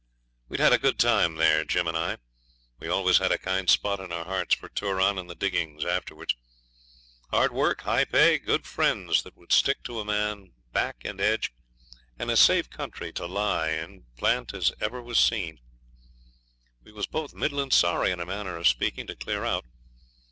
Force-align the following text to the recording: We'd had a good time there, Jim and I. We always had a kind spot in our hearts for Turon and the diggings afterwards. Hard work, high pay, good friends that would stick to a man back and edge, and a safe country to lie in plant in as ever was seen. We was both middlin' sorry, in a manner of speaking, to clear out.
We'd 0.49 0.59
had 0.59 0.73
a 0.73 0.79
good 0.79 0.97
time 0.97 1.35
there, 1.35 1.63
Jim 1.63 1.85
and 1.87 1.95
I. 1.95 2.17
We 2.79 2.87
always 2.87 3.19
had 3.19 3.31
a 3.31 3.37
kind 3.37 3.69
spot 3.69 3.99
in 3.99 4.11
our 4.11 4.25
hearts 4.25 4.55
for 4.55 4.67
Turon 4.67 5.19
and 5.19 5.29
the 5.29 5.35
diggings 5.35 5.85
afterwards. 5.85 6.33
Hard 7.29 7.51
work, 7.51 7.81
high 7.81 8.05
pay, 8.05 8.39
good 8.39 8.65
friends 8.65 9.21
that 9.21 9.37
would 9.37 9.51
stick 9.51 9.83
to 9.83 9.99
a 9.99 10.03
man 10.03 10.53
back 10.73 11.05
and 11.05 11.21
edge, 11.21 11.51
and 12.17 12.31
a 12.31 12.35
safe 12.35 12.67
country 12.67 13.13
to 13.13 13.27
lie 13.27 13.69
in 13.69 14.05
plant 14.17 14.53
in 14.53 14.57
as 14.57 14.71
ever 14.81 15.03
was 15.03 15.19
seen. 15.19 15.59
We 16.83 16.91
was 16.91 17.05
both 17.05 17.35
middlin' 17.35 17.69
sorry, 17.69 18.09
in 18.09 18.19
a 18.19 18.25
manner 18.25 18.57
of 18.57 18.67
speaking, 18.67 19.05
to 19.05 19.15
clear 19.15 19.45
out. 19.45 19.65